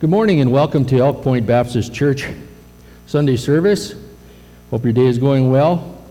Good 0.00 0.08
morning 0.08 0.40
and 0.40 0.50
welcome 0.50 0.86
to 0.86 0.96
Elk 0.96 1.22
Point 1.22 1.46
Baptist 1.46 1.92
Church 1.92 2.26
Sunday 3.06 3.36
service. 3.36 3.94
Hope 4.70 4.82
your 4.82 4.94
day 4.94 5.04
is 5.04 5.18
going 5.18 5.50
well. 5.50 6.02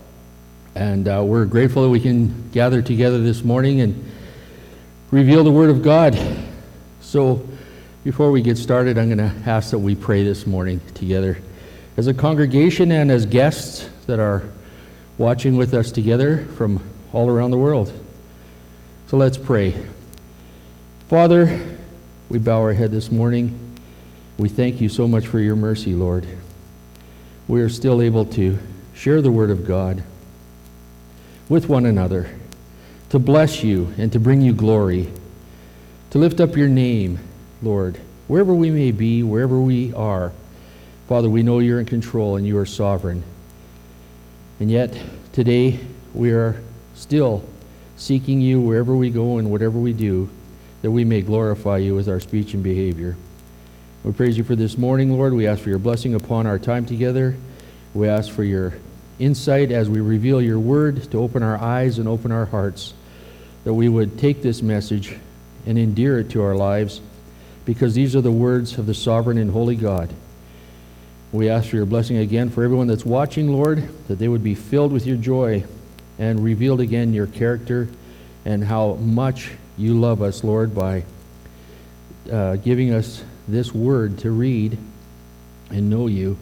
And 0.76 1.08
uh, 1.08 1.24
we're 1.26 1.44
grateful 1.44 1.82
that 1.82 1.88
we 1.88 1.98
can 1.98 2.50
gather 2.52 2.82
together 2.82 3.20
this 3.20 3.42
morning 3.42 3.80
and 3.80 4.08
reveal 5.10 5.42
the 5.42 5.50
Word 5.50 5.70
of 5.70 5.82
God. 5.82 6.16
So, 7.00 7.44
before 8.04 8.30
we 8.30 8.42
get 8.42 8.58
started, 8.58 8.96
I'm 8.96 9.08
going 9.08 9.18
to 9.18 9.50
ask 9.50 9.72
that 9.72 9.80
we 9.80 9.96
pray 9.96 10.22
this 10.22 10.46
morning 10.46 10.80
together 10.94 11.38
as 11.96 12.06
a 12.06 12.14
congregation 12.14 12.92
and 12.92 13.10
as 13.10 13.26
guests 13.26 13.90
that 14.06 14.20
are 14.20 14.44
watching 15.18 15.56
with 15.56 15.74
us 15.74 15.90
together 15.90 16.46
from 16.56 16.80
all 17.12 17.28
around 17.28 17.50
the 17.50 17.58
world. 17.58 17.92
So 19.08 19.16
let's 19.16 19.36
pray. 19.36 19.74
Father, 21.08 21.76
we 22.28 22.38
bow 22.38 22.60
our 22.60 22.72
head 22.72 22.92
this 22.92 23.10
morning. 23.10 23.69
We 24.40 24.48
thank 24.48 24.80
you 24.80 24.88
so 24.88 25.06
much 25.06 25.26
for 25.26 25.38
your 25.38 25.54
mercy, 25.54 25.92
Lord. 25.92 26.26
We 27.46 27.60
are 27.60 27.68
still 27.68 28.00
able 28.00 28.24
to 28.24 28.58
share 28.94 29.20
the 29.20 29.30
Word 29.30 29.50
of 29.50 29.66
God 29.66 30.02
with 31.50 31.68
one 31.68 31.84
another, 31.84 32.30
to 33.10 33.18
bless 33.18 33.62
you 33.62 33.92
and 33.98 34.10
to 34.12 34.18
bring 34.18 34.40
you 34.40 34.54
glory, 34.54 35.12
to 36.08 36.18
lift 36.18 36.40
up 36.40 36.56
your 36.56 36.70
name, 36.70 37.18
Lord, 37.60 38.00
wherever 38.28 38.54
we 38.54 38.70
may 38.70 38.92
be, 38.92 39.22
wherever 39.22 39.60
we 39.60 39.92
are. 39.92 40.32
Father, 41.06 41.28
we 41.28 41.42
know 41.42 41.58
you're 41.58 41.78
in 41.78 41.84
control 41.84 42.36
and 42.36 42.46
you 42.46 42.56
are 42.56 42.64
sovereign. 42.64 43.22
And 44.58 44.70
yet, 44.70 44.98
today, 45.34 45.80
we 46.14 46.30
are 46.30 46.62
still 46.94 47.44
seeking 47.98 48.40
you 48.40 48.58
wherever 48.58 48.96
we 48.96 49.10
go 49.10 49.36
and 49.36 49.50
whatever 49.50 49.78
we 49.78 49.92
do, 49.92 50.30
that 50.80 50.90
we 50.90 51.04
may 51.04 51.20
glorify 51.20 51.76
you 51.76 51.94
with 51.94 52.08
our 52.08 52.20
speech 52.20 52.54
and 52.54 52.62
behavior. 52.62 53.18
We 54.02 54.12
praise 54.12 54.38
you 54.38 54.44
for 54.44 54.56
this 54.56 54.78
morning, 54.78 55.12
Lord. 55.12 55.34
We 55.34 55.46
ask 55.46 55.62
for 55.62 55.68
your 55.68 55.78
blessing 55.78 56.14
upon 56.14 56.46
our 56.46 56.58
time 56.58 56.86
together. 56.86 57.36
We 57.92 58.08
ask 58.08 58.32
for 58.32 58.42
your 58.42 58.72
insight 59.18 59.70
as 59.70 59.90
we 59.90 60.00
reveal 60.00 60.40
your 60.40 60.58
word 60.58 61.10
to 61.10 61.18
open 61.18 61.42
our 61.42 61.58
eyes 61.58 61.98
and 61.98 62.08
open 62.08 62.32
our 62.32 62.46
hearts, 62.46 62.94
that 63.64 63.74
we 63.74 63.90
would 63.90 64.18
take 64.18 64.40
this 64.40 64.62
message 64.62 65.14
and 65.66 65.78
endear 65.78 66.18
it 66.18 66.30
to 66.30 66.42
our 66.42 66.54
lives, 66.54 67.02
because 67.66 67.94
these 67.94 68.16
are 68.16 68.22
the 68.22 68.32
words 68.32 68.78
of 68.78 68.86
the 68.86 68.94
sovereign 68.94 69.36
and 69.36 69.50
holy 69.50 69.76
God. 69.76 70.10
We 71.30 71.50
ask 71.50 71.68
for 71.68 71.76
your 71.76 71.84
blessing 71.84 72.16
again 72.16 72.48
for 72.48 72.64
everyone 72.64 72.86
that's 72.86 73.04
watching, 73.04 73.52
Lord, 73.52 73.86
that 74.08 74.18
they 74.18 74.28
would 74.28 74.42
be 74.42 74.54
filled 74.54 74.92
with 74.92 75.06
your 75.06 75.18
joy 75.18 75.64
and 76.18 76.42
revealed 76.42 76.80
again 76.80 77.12
your 77.12 77.26
character 77.26 77.86
and 78.46 78.64
how 78.64 78.94
much 78.94 79.50
you 79.76 79.92
love 80.00 80.22
us, 80.22 80.42
Lord, 80.42 80.74
by 80.74 81.04
uh, 82.32 82.56
giving 82.56 82.94
us 82.94 83.22
this 83.50 83.74
word 83.74 84.18
to 84.18 84.30
read 84.30 84.78
and 85.70 85.90
know 85.90 86.06
you, 86.06 86.36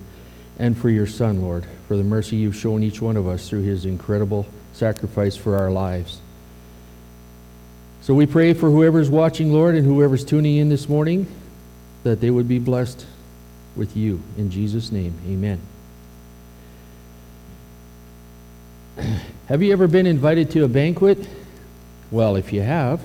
and 0.59 0.77
for 0.77 0.91
your 0.91 1.06
Son, 1.06 1.42
Lord, 1.42 1.64
for 1.87 1.97
the 1.97 2.03
mercy 2.03 2.37
you've 2.37 2.56
shown 2.56 2.83
each 2.83 3.01
one 3.01 3.17
of 3.17 3.27
us 3.27 3.48
through 3.48 3.62
his 3.62 3.84
incredible 3.84 4.47
sacrifice 4.73 5.36
for 5.36 5.56
our 5.56 5.70
lives. 5.70 6.20
So 8.01 8.14
we 8.14 8.27
pray 8.27 8.55
for 8.55 8.70
whoever's 8.70 9.11
watching, 9.11 9.53
Lord, 9.53 9.75
and 9.75 9.84
whoever's 9.84 10.25
tuning 10.25 10.56
in 10.56 10.69
this 10.69 10.89
morning, 10.89 11.27
that 12.05 12.20
they 12.20 12.31
would 12.31 12.48
be 12.48 12.59
blessed 12.59 13.05
with 13.77 13.97
you. 13.97 14.23
In 14.36 14.51
Jesus' 14.51 14.91
name, 14.91 15.14
amen. 15.27 15.61
Have 19.48 19.62
you 19.62 19.73
ever 19.73 19.86
been 19.86 20.06
invited 20.06 20.51
to 20.53 20.64
a 20.64 20.69
banquet? 20.69 21.29
Well, 22.11 22.36
if 22.36 22.53
you 22.53 22.62
have, 22.62 23.01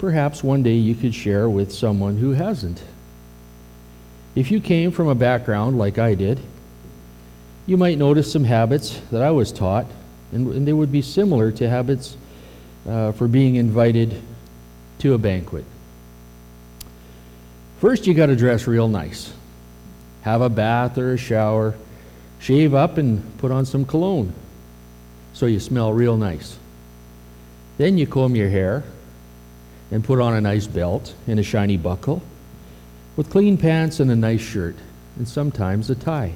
perhaps 0.00 0.42
one 0.42 0.62
day 0.62 0.76
you 0.76 0.94
could 0.94 1.14
share 1.14 1.48
with 1.50 1.70
someone 1.70 2.16
who 2.16 2.32
hasn't. 2.32 2.82
If 4.34 4.50
you 4.50 4.58
came 4.58 4.92
from 4.92 5.08
a 5.08 5.14
background 5.14 5.76
like 5.76 5.98
I 5.98 6.14
did, 6.14 6.40
you 7.66 7.76
might 7.76 7.98
notice 7.98 8.32
some 8.32 8.44
habits 8.44 8.98
that 9.12 9.20
I 9.20 9.30
was 9.30 9.52
taught, 9.52 9.84
and, 10.32 10.48
and 10.54 10.66
they 10.66 10.72
would 10.72 10.90
be 10.90 11.02
similar 11.02 11.52
to 11.52 11.68
habits 11.68 12.16
uh, 12.88 13.12
for 13.12 13.28
being 13.28 13.56
invited 13.56 14.22
to 15.00 15.12
a 15.12 15.18
banquet. 15.18 15.66
First, 17.78 18.06
you 18.06 18.14
got 18.14 18.26
to 18.26 18.36
dress 18.36 18.66
real 18.66 18.88
nice 18.88 19.32
have 20.22 20.42
a 20.42 20.50
bath 20.50 20.98
or 20.98 21.14
a 21.14 21.16
shower, 21.16 21.74
shave 22.40 22.74
up, 22.74 22.98
and 22.98 23.38
put 23.38 23.50
on 23.50 23.64
some 23.64 23.86
cologne 23.86 24.32
so 25.32 25.46
you 25.46 25.58
smell 25.58 25.92
real 25.92 26.16
nice. 26.16 26.58
Then 27.78 27.96
you 27.96 28.06
comb 28.06 28.36
your 28.36 28.50
hair 28.50 28.84
and 29.90 30.04
put 30.04 30.20
on 30.20 30.34
a 30.34 30.40
nice 30.40 30.66
belt 30.66 31.14
and 31.26 31.40
a 31.40 31.42
shiny 31.42 31.76
buckle 31.76 32.22
with 33.16 33.30
clean 33.30 33.56
pants 33.56 34.00
and 34.00 34.10
a 34.10 34.16
nice 34.16 34.40
shirt 34.40 34.76
and 35.16 35.26
sometimes 35.28 35.90
a 35.90 35.94
tie. 35.94 36.32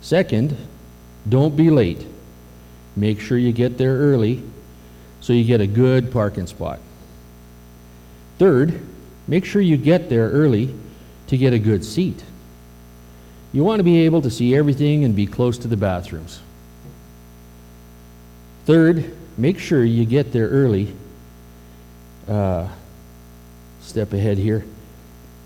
Second, 0.00 0.56
don't 1.28 1.56
be 1.56 1.70
late. 1.70 2.06
Make 2.96 3.20
sure 3.20 3.36
you 3.38 3.52
get 3.52 3.78
there 3.78 3.96
early 3.96 4.42
so 5.20 5.32
you 5.32 5.44
get 5.44 5.60
a 5.60 5.66
good 5.66 6.12
parking 6.12 6.46
spot. 6.46 6.80
Third, 8.38 8.80
make 9.26 9.44
sure 9.44 9.60
you 9.60 9.76
get 9.76 10.08
there 10.08 10.30
early 10.30 10.74
to 11.26 11.36
get 11.36 11.52
a 11.52 11.58
good 11.58 11.84
seat. 11.84 12.22
You 13.52 13.64
want 13.64 13.80
to 13.80 13.84
be 13.84 14.04
able 14.04 14.22
to 14.22 14.30
see 14.30 14.54
everything 14.54 15.04
and 15.04 15.14
be 15.16 15.26
close 15.26 15.58
to 15.58 15.68
the 15.68 15.76
bathrooms. 15.76 16.40
Third, 18.66 19.16
make 19.36 19.58
sure 19.58 19.82
you 19.84 20.04
get 20.04 20.32
there 20.32 20.48
early. 20.48 20.94
Uh, 22.28 22.68
step 23.80 24.12
ahead 24.12 24.36
here. 24.36 24.64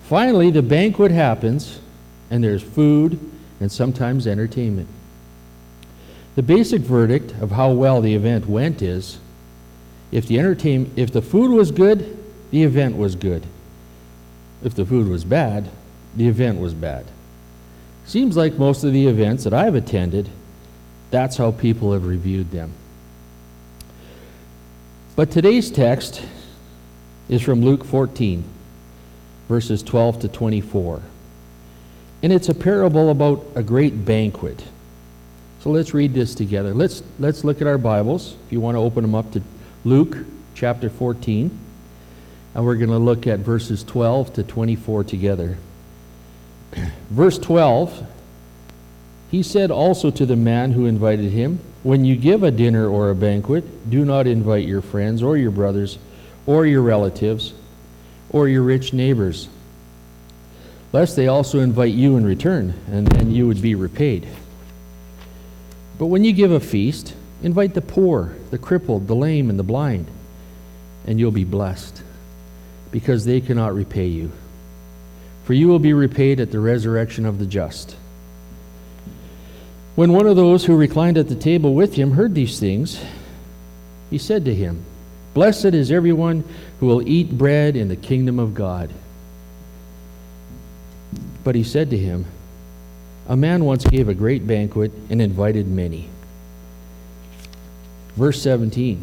Finally, 0.09 0.51
the 0.51 0.63
banquet 0.63 1.13
happens, 1.13 1.79
and 2.31 2.43
there's 2.43 2.63
food 2.63 3.19
and 3.61 3.71
sometimes 3.71 4.27
entertainment. 4.27 4.89
The 6.35 6.43
basic 6.43 6.81
verdict 6.81 7.35
of 7.41 7.53
how 7.53 7.73
well 7.73 8.01
the 8.01 8.15
event 8.15 8.49
went 8.49 8.83
is 8.83 9.19
if 10.11 10.27
the 10.27 10.39
entertain 10.39 10.93
if 10.97 11.13
the 11.13 11.23
food 11.23 11.51
was 11.51 11.71
good, 11.71 12.19
the 12.51 12.63
event 12.65 12.97
was 12.97 13.15
good. 13.15 13.47
If 14.65 14.75
the 14.75 14.85
food 14.85 15.09
was 15.09 15.25
bad, 15.25 15.71
the 16.17 16.29
event 16.29 16.61
was 16.61 16.75
bad. 16.75 17.07
Seems 18.05 18.37
like 18.37 18.55
most 18.55 18.83
of 18.85 18.93
the 18.93 19.07
events 19.07 19.45
that 19.45 19.55
I've 19.55 19.75
attended, 19.75 20.29
that's 21.11 21.37
how 21.37 21.53
people 21.53 21.93
have 21.93 22.07
reviewed 22.07 22.51
them. 22.51 22.73
But 25.15 25.31
today's 25.31 25.71
text 25.71 26.23
is 27.29 27.43
from 27.43 27.63
Luke 27.63 27.85
14, 27.85 28.45
verses 29.49 29.83
12 29.83 30.21
to 30.21 30.29
24. 30.29 31.03
And 32.23 32.33
it's 32.33 32.49
a 32.49 32.55
parable 32.55 33.11
about 33.11 33.45
a 33.55 33.63
great 33.63 34.05
banquet. 34.05 34.65
So 35.61 35.71
let's 35.71 35.95
read 35.95 36.15
this 36.15 36.35
together. 36.35 36.75
Let's, 36.75 37.03
let's 37.19 37.45
look 37.45 37.61
at 37.61 37.67
our 37.67 37.79
Bibles. 37.79 38.37
If 38.47 38.53
you 38.53 38.61
want 38.61 38.77
to 38.77 38.81
open 38.81 39.03
them 39.03 39.15
up 39.15 39.33
to 39.33 39.43
Luke 39.85 40.19
chapter 40.55 40.89
14. 40.89 41.59
And 42.55 42.65
we're 42.65 42.77
going 42.77 42.91
to 42.91 42.99
look 42.99 43.27
at 43.27 43.41
verses 43.41 43.83
12 43.83 44.35
to 44.35 44.43
24 44.43 45.05
together. 45.05 45.59
Verse 47.11 47.39
12 47.39 48.07
He 49.31 49.43
said 49.43 49.71
also 49.71 50.11
to 50.11 50.27
the 50.27 50.37
man 50.37 50.73
who 50.73 50.87
invited 50.87 51.31
him, 51.31 51.61
When 51.83 52.05
you 52.05 52.17
give 52.17 52.43
a 52.43 52.51
dinner 52.51 52.87
or 52.89 53.11
a 53.11 53.15
banquet, 53.15 53.91
do 53.91 54.05
not 54.05 54.27
invite 54.27 54.67
your 54.67 54.83
friends 54.83 55.23
or 55.23 55.37
your 55.37 55.51
brothers 55.51 55.99
or 56.47 56.67
your 56.67 56.83
relatives 56.83 57.53
or 58.31 58.49
your 58.49 58.63
rich 58.63 58.93
neighbors, 58.93 59.49
lest 60.93 61.17
they 61.17 61.29
also 61.29 61.61
invite 61.61 61.95
you 61.95 62.17
in 62.17 62.25
return, 62.25 62.75
and 62.91 63.07
then 63.07 63.31
you 63.31 63.47
would 63.47 63.61
be 63.61 63.75
repaid. 63.75 64.27
But 65.99 66.07
when 66.07 66.25
you 66.25 66.33
give 66.33 66.51
a 66.51 66.61
feast, 66.61 67.15
invite 67.43 67.75
the 67.75 67.83
poor, 67.83 68.35
the 68.51 68.59
crippled, 68.59 69.07
the 69.07 69.15
lame, 69.15 69.51
and 69.51 69.59
the 69.59 69.65
blind, 69.65 70.07
and 71.07 71.21
you'll 71.21 71.31
be 71.31 71.45
blessed, 71.45 72.03
because 72.91 73.25
they 73.25 73.41
cannot 73.41 73.75
repay 73.75 74.07
you 74.07 74.33
for 75.45 75.55
you 75.55 75.69
will 75.69 75.79
be 75.79 75.93
repaid 75.93 76.41
at 76.41 76.51
the 76.51 76.61
resurrection 76.61 77.27
of 77.27 77.39
the 77.39 77.47
just. 77.47 77.97
When 79.95 80.13
one 80.13 80.27
of 80.27 80.37
those 80.37 80.65
who 80.65 80.77
reclined 80.77 81.19
at 81.19 81.29
the 81.29 81.35
table 81.35 81.75
with 81.75 81.95
him 81.95 82.13
heard 82.13 82.35
these 82.35 82.59
things, 82.59 83.03
he 84.09 84.19
said 84.19 84.45
to 84.45 84.55
him, 84.55 84.85
Blessed 85.35 85.67
is 85.67 85.91
everyone 85.91 86.45
who 86.79 86.87
will 86.87 87.07
eat 87.09 87.39
bread 87.39 87.77
in 87.77 87.89
the 87.89 87.97
kingdom 87.97 88.39
of 88.39 88.55
God. 88.55 88.91
But 91.45 91.55
he 91.55 91.65
said 91.65 91.91
to 91.91 91.99
him, 91.99 92.27
A 93.29 93.37
man 93.37 93.65
once 93.65 93.85
gave 93.85 94.09
a 94.09 94.15
great 94.15 94.47
banquet 94.47 94.93
and 95.11 95.23
invited 95.23 95.67
many. 95.67 96.09
Verse 98.17 98.43
17 98.43 99.03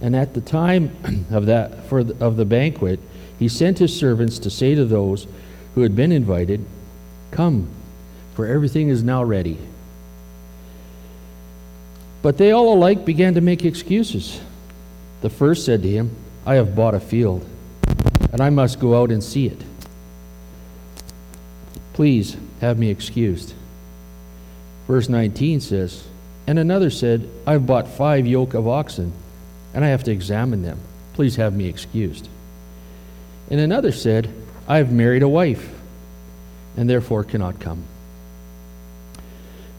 And 0.00 0.16
at 0.16 0.32
the 0.34 0.40
time 0.40 1.26
of, 1.30 1.46
that, 1.46 1.84
for 1.84 2.02
the, 2.02 2.24
of 2.24 2.36
the 2.36 2.44
banquet, 2.46 2.98
he 3.38 3.48
sent 3.48 3.78
his 3.78 3.94
servants 3.94 4.38
to 4.40 4.50
say 4.50 4.74
to 4.74 4.84
those 4.84 5.26
who 5.74 5.82
had 5.82 5.94
been 5.94 6.12
invited, 6.12 6.64
Come, 7.30 7.68
for 8.34 8.46
everything 8.46 8.88
is 8.88 9.02
now 9.02 9.22
ready. 9.22 9.58
But 12.22 12.38
they 12.38 12.52
all 12.52 12.72
alike 12.72 13.04
began 13.04 13.34
to 13.34 13.40
make 13.40 13.64
excuses. 13.64 14.40
The 15.22 15.30
first 15.30 15.64
said 15.64 15.82
to 15.82 15.88
him, 15.88 16.16
I 16.44 16.56
have 16.56 16.74
bought 16.74 16.94
a 16.94 17.00
field, 17.00 17.46
and 18.32 18.40
I 18.40 18.50
must 18.50 18.80
go 18.80 19.00
out 19.00 19.12
and 19.12 19.22
see 19.22 19.46
it. 19.46 19.62
Please 21.92 22.36
have 22.60 22.76
me 22.76 22.90
excused. 22.90 23.54
Verse 24.88 25.08
19 25.08 25.60
says, 25.60 26.04
And 26.48 26.58
another 26.58 26.90
said, 26.90 27.28
I've 27.46 27.66
bought 27.66 27.86
five 27.86 28.26
yoke 28.26 28.54
of 28.54 28.66
oxen, 28.66 29.12
and 29.72 29.84
I 29.84 29.88
have 29.88 30.02
to 30.04 30.10
examine 30.10 30.62
them. 30.62 30.80
Please 31.12 31.36
have 31.36 31.54
me 31.54 31.68
excused. 31.68 32.28
And 33.48 33.60
another 33.60 33.92
said, 33.92 34.28
I 34.66 34.78
have 34.78 34.90
married 34.90 35.22
a 35.22 35.28
wife, 35.28 35.72
and 36.76 36.90
therefore 36.90 37.22
cannot 37.22 37.60
come. 37.60 37.84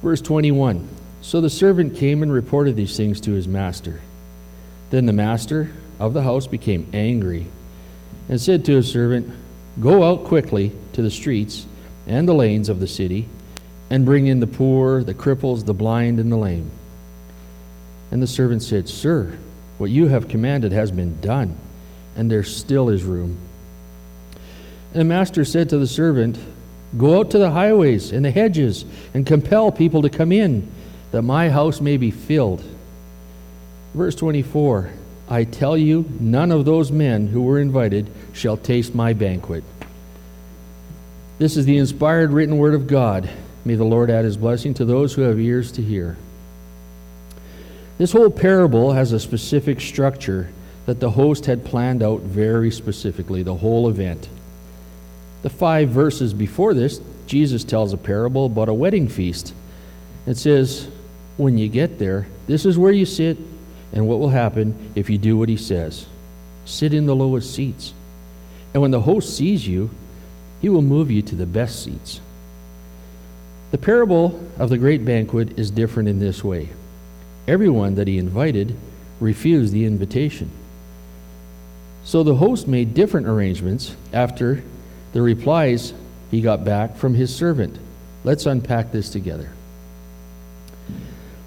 Verse 0.02 0.22
21 0.22 0.88
So 1.22 1.42
the 1.42 1.50
servant 1.50 1.98
came 1.98 2.24
and 2.24 2.32
reported 2.32 2.78
these 2.78 2.96
things 2.96 3.20
to 3.22 3.32
his 3.32 3.48
master. 3.48 4.00
Then 4.94 5.08
the 5.08 5.12
master 5.12 5.72
of 6.00 6.14
the 6.14 6.22
house 6.22 6.46
became 6.46 6.88
angry 6.94 7.48
and 8.30 8.40
said 8.40 8.64
to 8.66 8.74
his 8.74 8.92
servant, 8.92 9.28
Go 9.80 10.04
out 10.04 10.24
quickly 10.24 10.72
to 10.92 11.02
the 11.02 11.10
streets 11.10 11.66
and 12.06 12.28
the 12.28 12.36
lanes 12.36 12.70
of 12.70 12.80
the 12.80 12.86
city, 12.86 13.28
and 13.90 14.06
bring 14.06 14.28
in 14.28 14.40
the 14.40 14.46
poor, 14.46 15.04
the 15.04 15.16
cripples, 15.16 15.66
the 15.66 15.74
blind, 15.74 16.20
and 16.20 16.32
the 16.32 16.38
lame. 16.38 16.70
And 18.12 18.22
the 18.22 18.28
servant 18.28 18.62
said, 18.62 18.88
Sir, 18.88 19.36
what 19.80 19.90
you 19.90 20.10
have 20.10 20.28
commanded 20.28 20.72
has 20.74 20.92
been 20.92 21.20
done, 21.22 21.58
and 22.16 22.30
there 22.30 22.44
still 22.44 22.90
is 22.90 23.04
room. 23.04 23.40
And 24.92 25.02
the 25.02 25.06
master 25.06 25.44
said 25.44 25.70
to 25.70 25.80
the 25.80 25.88
servant, 25.88 26.38
Go 27.00 27.18
out 27.18 27.32
to 27.32 27.40
the 27.40 27.50
highways 27.50 28.12
and 28.12 28.24
the 28.24 28.30
hedges, 28.30 28.86
and 29.16 29.26
compel 29.26 29.72
people 29.72 30.04
to 30.04 30.10
come 30.12 30.32
in, 30.32 30.70
that 31.10 31.24
my 31.24 31.50
house 31.50 31.82
may 31.82 31.98
be 31.98 32.12
filled. 32.12 32.64
Verse 33.94 34.16
24 34.16 34.92
I 35.30 35.46
tell 35.46 35.78
you, 35.78 36.06
none 36.20 36.52
of 36.52 36.66
those 36.66 36.92
men 36.92 37.28
who 37.28 37.44
were 37.44 37.60
invited 37.60 38.10
shall 38.34 38.58
taste 38.58 38.94
my 38.94 39.14
banquet. 39.14 39.64
This 41.40 41.56
is 41.58 41.66
the 41.66 41.78
inspired 41.78 42.32
written 42.32 42.58
word 42.58 42.74
of 42.74 42.88
God. 42.88 43.30
May 43.66 43.76
the 43.76 43.86
Lord 43.86 44.10
add 44.10 44.26
his 44.26 44.38
blessing 44.38 44.74
to 44.76 44.86
those 44.86 45.14
who 45.14 45.22
have 45.22 45.40
ears 45.40 45.72
to 45.74 45.82
hear. 45.82 46.18
This 47.98 48.12
whole 48.12 48.30
parable 48.30 48.92
has 48.92 49.12
a 49.12 49.20
specific 49.20 49.80
structure 49.80 50.50
that 50.86 51.00
the 51.00 51.12
host 51.12 51.46
had 51.46 51.64
planned 51.64 52.04
out 52.04 52.22
very 52.22 52.70
specifically, 52.70 53.44
the 53.44 53.56
whole 53.56 53.88
event. 53.88 54.28
The 55.42 55.50
five 55.50 55.90
verses 55.90 56.34
before 56.34 56.74
this, 56.74 57.00
Jesus 57.28 57.64
tells 57.64 57.94
a 57.94 57.98
parable 57.98 58.48
about 58.48 58.70
a 58.70 58.74
wedding 58.74 59.08
feast. 59.08 59.54
It 60.26 60.36
says, 60.36 60.90
When 61.38 61.58
you 61.58 61.70
get 61.70 62.00
there, 62.00 62.28
this 62.48 62.66
is 62.66 62.78
where 62.78 62.92
you 62.92 63.06
sit, 63.06 63.38
and 63.94 64.08
what 64.08 64.20
will 64.20 64.30
happen 64.30 64.92
if 64.96 65.10
you 65.10 65.18
do 65.18 65.38
what 65.38 65.50
he 65.50 65.58
says. 65.58 66.08
Sit 66.66 66.94
in 66.94 67.06
the 67.06 67.16
lowest 67.16 67.54
seats. 67.54 67.94
And 68.74 68.82
when 68.82 68.92
the 68.92 69.02
host 69.02 69.38
sees 69.38 69.68
you, 69.68 69.90
he 70.62 70.70
will 70.70 70.82
move 70.82 71.12
you 71.12 71.22
to 71.22 71.36
the 71.36 71.46
best 71.46 71.84
seats. 71.84 72.20
The 73.72 73.78
parable 73.78 74.40
of 74.58 74.70
the 74.70 74.78
great 74.78 75.06
banquet 75.06 75.60
is 75.60 75.72
different 75.72 76.10
in 76.10 76.20
this 76.20 76.44
way. 76.44 76.70
Everyone 77.48 77.96
that 77.96 78.08
he 78.08 78.18
invited 78.18 78.76
refused 79.20 79.74
the 79.74 79.86
invitation. 79.86 80.50
So 82.04 82.24
the 82.24 82.36
host 82.36 82.68
made 82.68 82.94
different 82.94 83.28
arrangements 83.28 83.96
after 84.12 84.64
the 85.14 85.22
replies 85.22 85.94
he 86.32 86.42
got 86.42 86.64
back 86.64 86.96
from 86.96 87.14
his 87.14 87.34
servant. 87.34 87.78
Let's 88.24 88.46
unpack 88.46 88.92
this 88.92 89.10
together. 89.10 89.50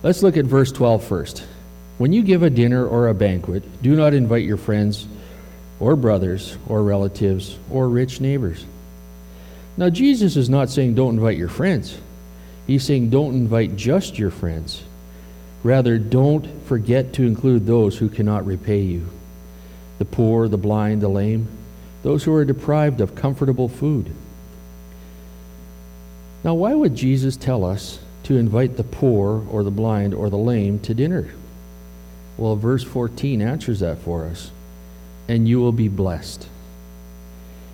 Let's 0.02 0.22
look 0.22 0.36
at 0.36 0.44
verse 0.44 0.72
12 0.72 1.04
first. 1.04 1.44
When 1.98 2.12
you 2.12 2.22
give 2.22 2.42
a 2.42 2.50
dinner 2.50 2.86
or 2.86 3.08
a 3.08 3.14
banquet, 3.14 3.82
do 3.82 3.96
not 3.96 4.12
invite 4.12 4.44
your 4.44 4.58
friends 4.58 5.06
or 5.80 5.96
brothers 5.96 6.56
or 6.68 6.82
relatives 6.82 7.58
or 7.70 7.88
rich 7.88 8.20
neighbors. 8.20 8.64
Now, 9.78 9.90
Jesus 9.90 10.36
is 10.36 10.48
not 10.48 10.70
saying 10.70 10.94
don't 10.94 11.14
invite 11.14 11.36
your 11.36 11.48
friends. 11.48 11.98
He's 12.66 12.84
saying 12.84 13.10
don't 13.10 13.34
invite 13.34 13.76
just 13.76 14.18
your 14.18 14.30
friends. 14.30 14.82
Rather, 15.62 15.98
don't 15.98 16.46
forget 16.64 17.12
to 17.14 17.26
include 17.26 17.66
those 17.66 17.96
who 17.98 18.08
cannot 18.08 18.46
repay 18.46 18.82
you 18.82 19.06
the 19.98 20.04
poor, 20.04 20.46
the 20.46 20.58
blind, 20.58 21.00
the 21.00 21.08
lame, 21.08 21.48
those 22.02 22.22
who 22.24 22.34
are 22.34 22.44
deprived 22.44 23.00
of 23.00 23.14
comfortable 23.14 23.68
food. 23.68 24.12
Now, 26.44 26.52
why 26.52 26.74
would 26.74 26.94
Jesus 26.94 27.36
tell 27.38 27.64
us 27.64 27.98
to 28.24 28.36
invite 28.36 28.76
the 28.76 28.84
poor 28.84 29.46
or 29.50 29.62
the 29.62 29.70
blind 29.70 30.12
or 30.12 30.28
the 30.28 30.36
lame 30.36 30.78
to 30.80 30.92
dinner? 30.92 31.30
Well, 32.38 32.56
verse 32.56 32.84
14 32.84 33.40
answers 33.40 33.80
that 33.80 33.98
for 33.98 34.26
us. 34.26 34.50
And 35.28 35.48
you 35.48 35.58
will 35.60 35.72
be 35.72 35.88
blessed. 35.88 36.48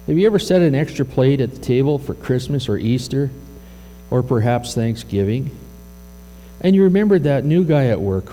Have 0.07 0.19
you 0.19 0.27
ever 0.27 0.39
set 0.39 0.63
an 0.63 0.75
extra 0.75 1.05
plate 1.05 1.41
at 1.41 1.53
the 1.53 1.61
table 1.61 1.99
for 1.99 2.15
Christmas 2.15 2.69
or 2.69 2.77
Easter 2.77 3.31
or 4.11 4.23
perhaps 4.23 4.75
Thanksgiving? 4.75 5.51
And 6.61 6.75
you 6.75 6.85
remembered 6.85 7.25
that 7.25 7.45
new 7.45 7.65
guy 7.65 7.87
at 7.87 8.01
work 8.01 8.33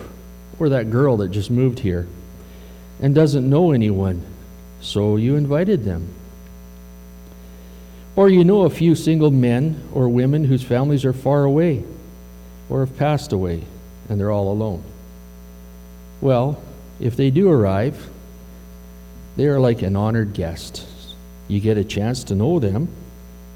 or 0.60 0.70
that 0.70 0.92
girl 0.92 1.18
that 1.18 1.30
just 1.30 1.52
moved 1.52 1.80
here 1.80 2.08
and 3.02 3.16
doesn't 3.16 3.50
know 3.50 3.72
anyone, 3.72 4.24
so 4.82 5.16
you 5.16 5.36
invited 5.36 5.84
them. 5.84 6.14
Or 8.16 8.30
you 8.30 8.44
know 8.44 8.64
a 8.64 8.70
few 8.70 8.96
single 8.96 9.32
men 9.32 9.82
or 9.94 10.10
women 10.10 10.44
whose 10.44 10.64
families 10.64 11.06
are 11.06 11.14
far 11.14 11.44
away 11.44 11.84
or 12.70 12.82
have 12.82 12.98
passed 12.98 13.32
away 13.32 13.64
and 14.10 14.20
they're 14.20 14.32
all 14.32 14.52
alone. 14.52 14.84
Well, 16.22 16.62
if 17.00 17.16
they 17.16 17.32
do 17.32 17.50
arrive, 17.50 18.10
they 19.38 19.48
are 19.48 19.60
like 19.60 19.82
an 19.82 19.96
honored 19.96 20.34
guest. 20.34 20.86
You 21.48 21.60
get 21.60 21.78
a 21.78 21.84
chance 21.84 22.24
to 22.26 22.36
know 22.36 22.60
them, 22.60 22.90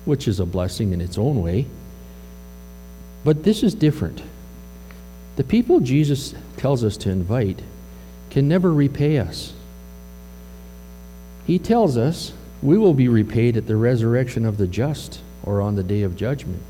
which 0.05 0.27
is 0.27 0.39
a 0.39 0.45
blessing 0.45 0.93
in 0.93 1.01
its 1.01 1.17
own 1.17 1.41
way. 1.41 1.65
But 3.23 3.43
this 3.43 3.63
is 3.63 3.75
different. 3.75 4.21
The 5.35 5.43
people 5.43 5.79
Jesus 5.79 6.33
tells 6.57 6.83
us 6.83 6.97
to 6.97 7.09
invite 7.09 7.61
can 8.29 8.47
never 8.47 8.73
repay 8.73 9.17
us. 9.17 9.53
He 11.45 11.59
tells 11.59 11.97
us 11.97 12.33
we 12.61 12.77
will 12.77 12.93
be 12.93 13.07
repaid 13.07 13.57
at 13.57 13.67
the 13.67 13.75
resurrection 13.75 14.45
of 14.45 14.57
the 14.57 14.67
just 14.67 15.21
or 15.43 15.61
on 15.61 15.75
the 15.75 15.83
day 15.83 16.03
of 16.03 16.15
judgment. 16.15 16.63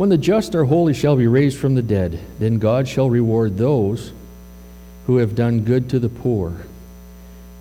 When 0.00 0.08
the 0.08 0.16
just 0.16 0.54
or 0.54 0.64
holy 0.64 0.94
shall 0.94 1.14
be 1.14 1.26
raised 1.26 1.58
from 1.58 1.74
the 1.74 1.82
dead, 1.82 2.18
then 2.38 2.58
God 2.58 2.88
shall 2.88 3.10
reward 3.10 3.58
those 3.58 4.14
who 5.06 5.18
have 5.18 5.34
done 5.34 5.60
good 5.60 5.90
to 5.90 5.98
the 5.98 6.08
poor 6.08 6.56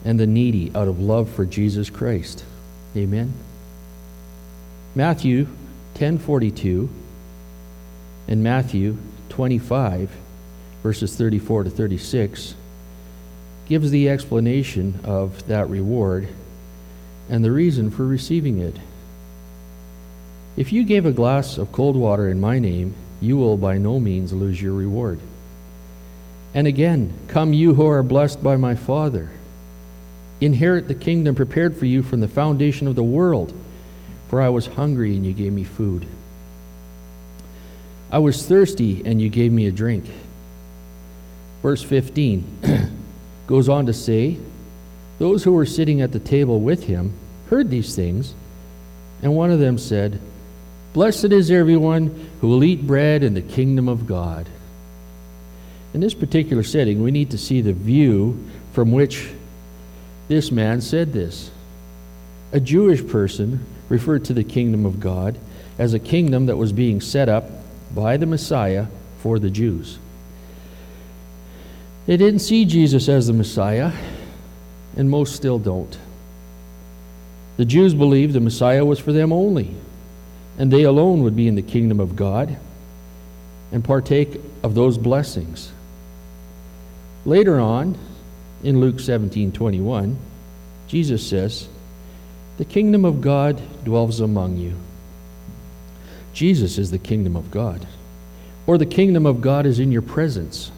and 0.05 0.17
the 0.17 0.25
needy 0.25 0.71
out 0.73 0.87
of 0.87 1.01
love 1.01 1.29
for 1.29 1.45
Jesus 1.45 1.89
Christ. 1.89 2.45
Amen. 2.95 3.33
Matthew 4.95 5.47
10:42 5.95 6.87
and 8.29 8.41
Matthew 8.41 8.95
25 9.27 10.09
verses 10.81 11.17
34 11.17 11.65
to 11.65 11.69
36 11.69 12.55
gives 13.67 13.91
the 13.91 14.07
explanation 14.07 14.97
of 15.03 15.45
that 15.47 15.69
reward 15.69 16.29
and 17.27 17.43
the 17.43 17.51
reason 17.51 17.91
for 17.91 18.07
receiving 18.07 18.59
it. 18.59 18.77
If 20.59 20.73
you 20.73 20.83
gave 20.83 21.05
a 21.05 21.13
glass 21.13 21.57
of 21.57 21.71
cold 21.71 21.95
water 21.95 22.27
in 22.27 22.41
my 22.41 22.59
name, 22.59 22.93
you 23.21 23.37
will 23.37 23.55
by 23.55 23.77
no 23.77 23.97
means 23.97 24.33
lose 24.33 24.61
your 24.61 24.73
reward. 24.73 25.21
And 26.53 26.67
again, 26.67 27.13
come 27.29 27.53
you 27.53 27.75
who 27.75 27.87
are 27.87 28.03
blessed 28.03 28.43
by 28.43 28.57
my 28.57 28.75
Father. 28.75 29.29
Inherit 30.41 30.89
the 30.89 30.95
kingdom 30.95 31.33
prepared 31.33 31.77
for 31.77 31.85
you 31.85 32.03
from 32.03 32.19
the 32.19 32.27
foundation 32.27 32.89
of 32.89 32.97
the 32.97 33.03
world. 33.03 33.53
For 34.27 34.41
I 34.41 34.49
was 34.49 34.67
hungry, 34.67 35.15
and 35.15 35.25
you 35.25 35.31
gave 35.31 35.53
me 35.53 35.63
food. 35.63 36.05
I 38.11 38.19
was 38.19 38.45
thirsty, 38.45 39.01
and 39.05 39.21
you 39.21 39.29
gave 39.29 39.53
me 39.53 39.65
a 39.67 39.71
drink. 39.71 40.07
Verse 41.61 41.83
15 41.83 42.91
goes 43.47 43.69
on 43.69 43.85
to 43.85 43.93
say, 43.93 44.37
Those 45.19 45.45
who 45.45 45.53
were 45.53 45.65
sitting 45.65 46.01
at 46.01 46.11
the 46.11 46.19
table 46.19 46.59
with 46.59 46.83
him 46.83 47.13
heard 47.49 47.69
these 47.69 47.95
things, 47.95 48.33
and 49.21 49.37
one 49.37 49.51
of 49.51 49.59
them 49.59 49.77
said, 49.77 50.19
Blessed 50.99 51.31
is 51.31 51.49
everyone 51.49 52.29
who 52.41 52.49
will 52.49 52.61
eat 52.61 52.85
bread 52.85 53.23
in 53.23 53.33
the 53.33 53.41
kingdom 53.41 53.87
of 53.87 54.05
God. 54.05 54.49
In 55.93 56.01
this 56.01 56.13
particular 56.13 56.61
setting, 56.61 57.01
we 57.01 57.09
need 57.09 57.31
to 57.31 57.37
see 57.37 57.61
the 57.61 57.71
view 57.71 58.45
from 58.73 58.91
which 58.91 59.29
this 60.27 60.51
man 60.51 60.81
said 60.81 61.13
this. 61.13 61.51
A 62.51 62.59
Jewish 62.59 63.07
person 63.07 63.65
referred 63.87 64.25
to 64.25 64.33
the 64.33 64.43
kingdom 64.43 64.85
of 64.85 64.99
God 64.99 65.37
as 65.77 65.93
a 65.93 65.99
kingdom 65.99 66.47
that 66.47 66.57
was 66.57 66.73
being 66.73 66.99
set 66.99 67.29
up 67.29 67.49
by 67.95 68.17
the 68.17 68.25
Messiah 68.25 68.87
for 69.19 69.39
the 69.39 69.49
Jews. 69.49 69.99
They 72.07 72.17
didn't 72.17 72.39
see 72.39 72.65
Jesus 72.65 73.07
as 73.07 73.27
the 73.27 73.31
Messiah, 73.31 73.93
and 74.97 75.09
most 75.09 75.33
still 75.33 75.59
don't. 75.59 75.97
The 77.55 77.63
Jews 77.63 77.93
believed 77.93 78.33
the 78.33 78.41
Messiah 78.41 78.83
was 78.83 78.99
for 78.99 79.13
them 79.13 79.31
only, 79.31 79.73
and 80.59 80.71
they 80.71 80.83
alone 80.83 81.23
would 81.23 81.37
be 81.37 81.47
in 81.47 81.55
the 81.55 81.61
kingdom 81.61 82.01
of 82.01 82.17
God 82.17 82.55
and 83.71 83.83
partake 83.83 84.41
of 84.61 84.75
those 84.75 84.97
blessings. 84.97 85.71
Later 87.25 87.59
on, 87.59 87.97
in 88.61 88.81
Luke 88.81 88.99
17 88.99 89.53
21, 89.53 90.17
Jesus 90.87 91.25
says, 91.25 91.69
The 92.57 92.65
kingdom 92.65 93.05
of 93.05 93.21
God 93.21 93.61
dwells 93.85 94.19
among 94.19 94.57
you. 94.57 94.75
Jesus 96.33 96.77
is 96.77 96.91
the 96.91 96.99
kingdom 96.99 97.37
of 97.37 97.49
God, 97.49 97.87
or 98.67 98.77
the 98.77 98.85
kingdom 98.85 99.25
of 99.25 99.39
God 99.39 99.65
is 99.65 99.79
in 99.79 99.93
your 99.93 100.01
presence. 100.01 100.71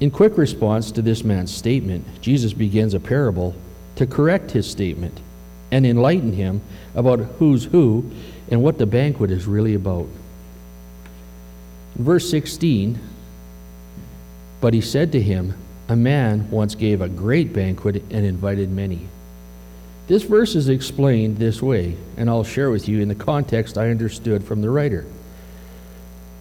In 0.00 0.10
quick 0.10 0.36
response 0.36 0.90
to 0.92 1.02
this 1.02 1.22
man's 1.22 1.54
statement, 1.54 2.04
Jesus 2.20 2.52
begins 2.52 2.92
a 2.92 3.00
parable 3.00 3.54
to 3.94 4.06
correct 4.06 4.50
his 4.50 4.68
statement 4.68 5.20
and 5.72 5.86
enlighten 5.86 6.34
him 6.34 6.60
about 6.94 7.18
who's 7.18 7.64
who 7.64 8.08
and 8.50 8.62
what 8.62 8.78
the 8.78 8.86
banquet 8.86 9.30
is 9.30 9.46
really 9.46 9.74
about. 9.74 10.06
In 11.96 12.04
verse 12.04 12.30
16, 12.30 13.00
but 14.60 14.74
he 14.74 14.80
said 14.80 15.10
to 15.12 15.20
him, 15.20 15.54
A 15.88 15.96
man 15.96 16.48
once 16.50 16.74
gave 16.74 17.00
a 17.00 17.08
great 17.08 17.52
banquet 17.52 18.04
and 18.10 18.24
invited 18.24 18.70
many. 18.70 19.08
This 20.06 20.22
verse 20.22 20.54
is 20.54 20.68
explained 20.68 21.38
this 21.38 21.62
way, 21.62 21.96
and 22.16 22.28
I'll 22.28 22.44
share 22.44 22.70
with 22.70 22.88
you 22.88 23.00
in 23.00 23.08
the 23.08 23.14
context 23.14 23.78
I 23.78 23.88
understood 23.88 24.44
from 24.44 24.60
the 24.60 24.70
writer. 24.70 25.06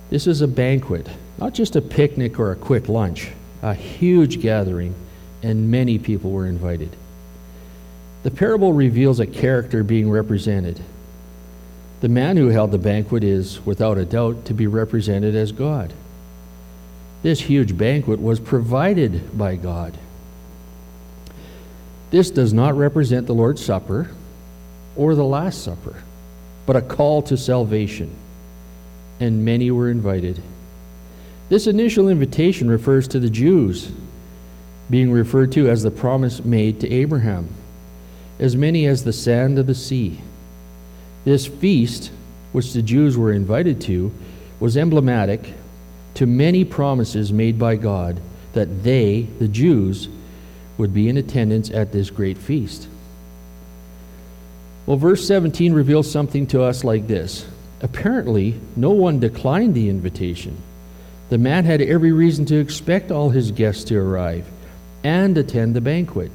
This 0.09 0.27
is 0.27 0.41
a 0.41 0.47
banquet, 0.47 1.07
not 1.38 1.53
just 1.53 1.77
a 1.77 1.81
picnic 1.81 2.38
or 2.38 2.51
a 2.51 2.55
quick 2.55 2.89
lunch, 2.89 3.31
a 3.61 3.73
huge 3.73 4.41
gathering, 4.41 4.93
and 5.41 5.71
many 5.71 5.97
people 5.97 6.31
were 6.31 6.47
invited. 6.47 6.95
The 8.23 8.31
parable 8.31 8.73
reveals 8.73 9.19
a 9.19 9.25
character 9.25 9.83
being 9.83 10.09
represented. 10.09 10.79
The 12.01 12.09
man 12.09 12.37
who 12.37 12.49
held 12.49 12.71
the 12.71 12.77
banquet 12.77 13.23
is, 13.23 13.65
without 13.65 13.97
a 13.97 14.05
doubt, 14.05 14.45
to 14.45 14.53
be 14.53 14.67
represented 14.67 15.35
as 15.35 15.51
God. 15.51 15.93
This 17.23 17.41
huge 17.41 17.77
banquet 17.77 18.19
was 18.19 18.39
provided 18.39 19.37
by 19.37 19.55
God. 19.55 19.97
This 22.09 22.31
does 22.31 22.53
not 22.53 22.75
represent 22.75 23.27
the 23.27 23.33
Lord's 23.33 23.63
Supper 23.63 24.09
or 24.95 25.15
the 25.15 25.23
Last 25.23 25.63
Supper, 25.63 26.03
but 26.65 26.75
a 26.75 26.81
call 26.81 27.21
to 27.23 27.37
salvation. 27.37 28.13
And 29.19 29.45
many 29.45 29.71
were 29.71 29.89
invited. 29.89 30.41
This 31.49 31.67
initial 31.67 32.09
invitation 32.09 32.69
refers 32.69 33.07
to 33.09 33.19
the 33.19 33.29
Jews, 33.29 33.91
being 34.89 35.11
referred 35.11 35.51
to 35.53 35.69
as 35.69 35.83
the 35.83 35.91
promise 35.91 36.43
made 36.43 36.79
to 36.81 36.91
Abraham, 36.91 37.47
as 38.41 38.57
many 38.57 38.88
as 38.88 39.03
the 39.03 39.13
sand 39.13 39.57
of 39.57 39.67
the 39.67 39.75
sea. 39.75 40.19
This 41.24 41.45
feast, 41.45 42.12
which 42.51 42.74
the 42.74 42.81
Jews 42.81 43.15
were 43.15 43.31
invited 43.31 43.79
to, 43.81 44.12
was 44.60 44.75
emblematic 44.75 45.53
to 46.15 46.25
many 46.25 46.65
promises 46.65 47.31
made 47.31 47.57
by 47.57 47.75
God 47.75 48.19
that 48.53 48.83
they, 48.83 49.21
the 49.39 49.48
Jews, 49.48 50.10
would 50.77 50.93
be 50.93 51.07
in 51.07 51.17
attendance 51.17 51.69
at 51.69 51.91
this 51.91 52.10
great 52.10 52.38
feast. 52.38 52.88
Well, 54.88 54.98
verse 54.98 55.25
17 55.27 55.74
reveals 55.74 56.12
something 56.12 56.48
to 56.48 56.63
us 56.63 56.83
like 56.83 57.07
this 57.07 57.45
Apparently, 57.81 58.60
no 58.75 58.89
one 58.89 59.19
declined 59.19 59.75
the 59.75 59.89
invitation. 59.89 60.57
The 61.29 61.38
man 61.38 61.63
had 61.63 61.81
every 61.81 62.12
reason 62.12 62.45
to 62.48 62.60
expect 62.60 63.12
all 63.12 63.29
his 63.29 63.51
guests 63.51 63.83
to 63.86 63.98
arrive 63.98 64.45
and 65.03 65.38
attend 65.38 65.75
the 65.75 65.81
banquet. 65.81 66.31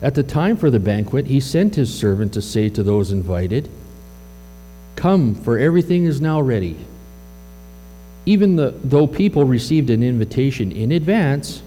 At 0.00 0.14
the 0.14 0.22
time 0.22 0.56
for 0.56 0.70
the 0.70 0.78
banquet, 0.78 1.26
he 1.26 1.40
sent 1.40 1.74
his 1.74 1.92
servant 1.92 2.32
to 2.34 2.42
say 2.42 2.68
to 2.70 2.82
those 2.82 3.10
invited, 3.10 3.68
Come, 4.94 5.34
for 5.34 5.58
everything 5.58 6.04
is 6.04 6.20
now 6.20 6.40
ready. 6.40 6.76
Even 8.26 8.56
the, 8.56 8.74
though 8.84 9.06
people 9.06 9.44
received 9.44 9.90
an 9.90 10.02
invitation 10.02 10.70
in 10.70 10.92
advance, 10.92 11.62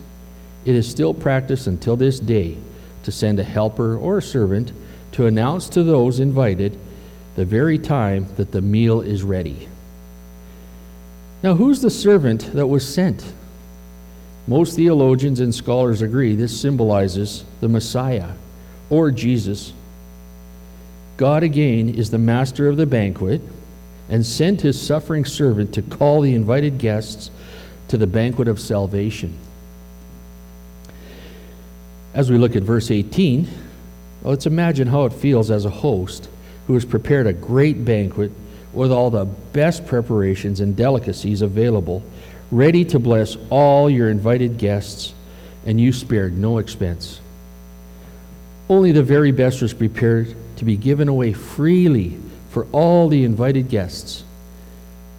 it 0.63 0.75
is 0.75 0.89
still 0.89 1.13
practiced 1.13 1.67
until 1.67 1.95
this 1.95 2.19
day 2.19 2.57
to 3.03 3.11
send 3.11 3.39
a 3.39 3.43
helper 3.43 3.97
or 3.97 4.19
a 4.19 4.21
servant 4.21 4.71
to 5.13 5.25
announce 5.25 5.67
to 5.69 5.83
those 5.83 6.19
invited 6.19 6.77
the 7.35 7.45
very 7.45 7.77
time 7.77 8.27
that 8.35 8.51
the 8.51 8.61
meal 8.61 9.01
is 9.01 9.23
ready. 9.23 9.67
Now, 11.43 11.55
who's 11.55 11.81
the 11.81 11.89
servant 11.89 12.53
that 12.53 12.67
was 12.67 12.88
sent? 12.88 13.33
Most 14.48 14.75
theologians 14.75 15.39
and 15.39 15.53
scholars 15.53 16.01
agree 16.01 16.36
this 16.36 16.60
symbolizes 16.60 17.45
the 17.60 17.69
Messiah 17.69 18.29
or 18.89 19.12
Jesus. 19.12 19.74
God 21.17 21.43
again 21.43 21.89
is 21.89 22.10
the 22.10 22.17
master 22.17 22.67
of 22.67 22.77
the 22.77 22.86
banquet 22.86 23.41
and 24.10 24.25
sent 24.25 24.62
his 24.62 24.81
suffering 24.81 25.24
servant 25.24 25.74
to 25.75 25.81
call 25.81 26.21
the 26.21 26.33
invited 26.33 26.77
guests 26.77 27.31
to 27.88 27.98
the 27.98 28.07
banquet 28.07 28.48
of 28.48 28.60
salvation. 28.60 29.38
As 32.13 32.29
we 32.29 32.38
look 32.38 32.55
at 32.55 32.63
verse 32.63 32.91
18, 32.91 33.48
let's 34.24 34.45
imagine 34.45 34.88
how 34.88 35.05
it 35.05 35.13
feels 35.13 35.50
as 35.50 35.65
a 35.65 35.69
host 35.69 36.27
who 36.67 36.74
has 36.74 36.83
prepared 36.83 37.27
a 37.27 37.33
great 37.33 37.86
banquet 37.86 38.31
with 38.74 38.91
all 38.91 39.10
the 39.10 39.25
best 39.25 39.86
preparations 39.86 40.60
and 40.60 40.75
delicacies 40.75 41.41
available, 41.41 42.03
ready 42.51 42.86
to 42.86 43.00
bless 43.00 43.38
all 43.50 43.89
your 43.89 44.10
invited 44.10 44.58
guests, 44.58 45.13
and 45.65 45.79
you 45.79 45.93
spared 45.93 46.38
no 46.38 46.58
expense. 46.58 47.22
Only 48.70 48.91
the 48.91 49.03
very 49.03 49.31
best 49.31 49.62
was 49.62 49.74
prepared 49.74 50.36
to 50.58 50.65
be 50.65 50.77
given 50.77 51.08
away 51.08 51.34
freely 51.34 52.17
for 52.50 52.67
all 52.72 53.08
the 53.08 53.24
invited 53.24 53.70
guests. 53.70 54.24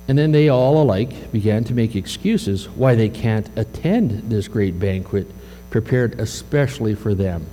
And 0.09 0.19
then 0.19 0.33
they 0.33 0.49
all 0.49 0.83
alike 0.83 1.33
began 1.33 1.65
to 1.65 1.75
make 1.75 1.97
excuses 1.97 2.69
why 2.69 2.95
they 2.95 3.09
can't 3.09 3.49
attend 3.57 4.31
this 4.31 4.49
great 4.49 4.79
banquet 4.79 5.27
prepared 5.71 6.21
especially 6.21 6.95
for 6.95 7.15
them. 7.15 7.47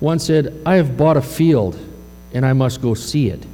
One 0.00 0.18
said, 0.18 0.60
I 0.66 0.76
have 0.76 0.96
bought 0.96 1.16
a 1.16 1.22
field 1.22 1.78
and 2.32 2.44
I 2.44 2.52
must 2.52 2.82
go 2.82 2.94
see 2.94 3.28
it. 3.28 3.44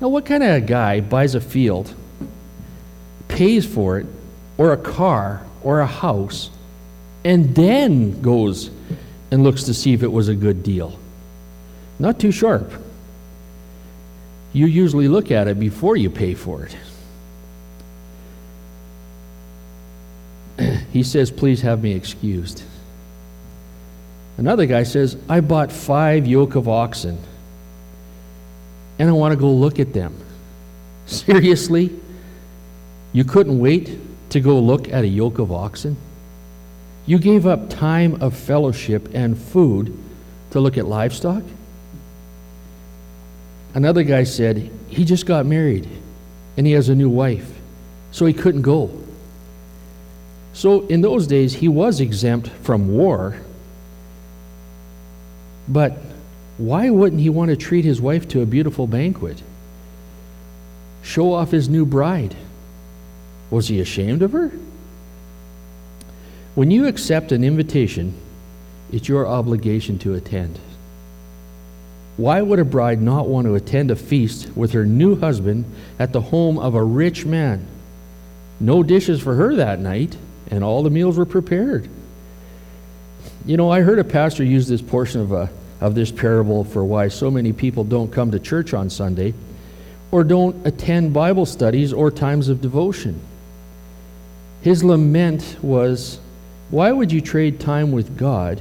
Now, 0.00 0.08
what 0.08 0.26
kind 0.26 0.42
of 0.42 0.50
a 0.50 0.60
guy 0.60 1.00
buys 1.00 1.36
a 1.36 1.40
field, 1.40 1.94
pays 3.32 3.66
for 3.66 3.98
it, 3.98 4.06
or 4.58 4.72
a 4.72 4.76
car, 4.76 5.42
or 5.62 5.80
a 5.80 5.86
house, 5.86 6.50
and 7.24 7.54
then 7.54 8.20
goes 8.20 8.70
and 9.30 9.42
looks 9.42 9.64
to 9.64 9.74
see 9.74 9.92
if 9.94 10.02
it 10.02 10.12
was 10.12 10.28
a 10.28 10.34
good 10.34 10.62
deal? 10.62 10.98
Not 11.98 12.18
too 12.20 12.30
sharp. 12.32 12.70
You 14.52 14.66
usually 14.66 15.08
look 15.08 15.30
at 15.30 15.48
it 15.48 15.58
before 15.58 15.96
you 15.96 16.10
pay 16.10 16.34
for 16.34 16.64
it. 16.64 16.76
he 20.92 21.02
says, 21.02 21.30
Please 21.30 21.62
have 21.62 21.82
me 21.82 21.92
excused. 21.92 22.62
Another 24.36 24.66
guy 24.66 24.82
says, 24.82 25.16
I 25.28 25.40
bought 25.40 25.72
five 25.72 26.26
yoke 26.26 26.54
of 26.54 26.68
oxen 26.68 27.18
and 28.98 29.08
I 29.08 29.12
want 29.12 29.32
to 29.32 29.36
go 29.36 29.50
look 29.50 29.78
at 29.78 29.92
them. 29.92 30.14
Seriously? 31.06 31.98
You 33.12 33.24
couldn't 33.24 33.58
wait 33.58 33.98
to 34.30 34.40
go 34.40 34.58
look 34.58 34.88
at 34.88 35.04
a 35.04 35.08
yoke 35.08 35.38
of 35.38 35.52
oxen? 35.52 35.96
You 37.04 37.18
gave 37.18 37.46
up 37.46 37.68
time 37.68 38.22
of 38.22 38.36
fellowship 38.36 39.08
and 39.12 39.36
food 39.36 39.96
to 40.50 40.60
look 40.60 40.78
at 40.78 40.86
livestock? 40.86 41.42
Another 43.74 44.02
guy 44.02 44.24
said 44.24 44.70
he 44.88 45.04
just 45.04 45.26
got 45.26 45.46
married 45.46 45.88
and 46.56 46.66
he 46.66 46.72
has 46.74 46.88
a 46.88 46.94
new 46.94 47.08
wife, 47.08 47.50
so 48.10 48.26
he 48.26 48.32
couldn't 48.32 48.62
go. 48.62 48.90
So 50.52 50.86
in 50.86 51.00
those 51.00 51.26
days, 51.26 51.54
he 51.54 51.68
was 51.68 52.00
exempt 52.00 52.48
from 52.48 52.88
war. 52.88 53.36
But 55.66 55.98
why 56.58 56.90
wouldn't 56.90 57.22
he 57.22 57.30
want 57.30 57.50
to 57.50 57.56
treat 57.56 57.84
his 57.84 58.00
wife 58.00 58.28
to 58.28 58.42
a 58.42 58.46
beautiful 58.46 58.86
banquet? 58.86 59.42
Show 61.02 61.32
off 61.32 61.50
his 61.50 61.68
new 61.68 61.86
bride. 61.86 62.36
Was 63.52 63.68
he 63.68 63.80
ashamed 63.80 64.22
of 64.22 64.32
her? 64.32 64.50
When 66.54 66.70
you 66.70 66.86
accept 66.86 67.32
an 67.32 67.44
invitation, 67.44 68.14
it's 68.90 69.08
your 69.08 69.26
obligation 69.26 69.98
to 70.00 70.14
attend. 70.14 70.58
Why 72.16 72.40
would 72.40 72.58
a 72.58 72.64
bride 72.64 73.02
not 73.02 73.28
want 73.28 73.46
to 73.46 73.54
attend 73.54 73.90
a 73.90 73.96
feast 73.96 74.56
with 74.56 74.72
her 74.72 74.86
new 74.86 75.20
husband 75.20 75.66
at 75.98 76.14
the 76.14 76.20
home 76.22 76.58
of 76.58 76.74
a 76.74 76.82
rich 76.82 77.26
man? 77.26 77.66
No 78.58 78.82
dishes 78.82 79.20
for 79.20 79.34
her 79.34 79.56
that 79.56 79.80
night 79.80 80.16
and 80.50 80.64
all 80.64 80.82
the 80.82 80.88
meals 80.88 81.18
were 81.18 81.26
prepared. 81.26 81.90
You 83.44 83.58
know, 83.58 83.70
I 83.70 83.82
heard 83.82 83.98
a 83.98 84.04
pastor 84.04 84.44
use 84.44 84.66
this 84.66 84.80
portion 84.80 85.20
of, 85.20 85.32
a, 85.32 85.36
uh, 85.36 85.48
of 85.82 85.94
this 85.94 86.10
parable 86.10 86.64
for 86.64 86.84
why 86.84 87.08
so 87.08 87.30
many 87.30 87.52
people 87.52 87.84
don't 87.84 88.10
come 88.10 88.30
to 88.30 88.38
church 88.38 88.72
on 88.72 88.88
Sunday 88.88 89.34
or 90.10 90.24
don't 90.24 90.66
attend 90.66 91.12
Bible 91.12 91.44
studies 91.44 91.92
or 91.92 92.10
times 92.10 92.48
of 92.48 92.62
devotion. 92.62 93.20
His 94.62 94.82
lament 94.84 95.56
was 95.60 96.18
why 96.70 96.90
would 96.90 97.12
you 97.12 97.20
trade 97.20 97.60
time 97.60 97.92
with 97.92 98.16
God 98.16 98.60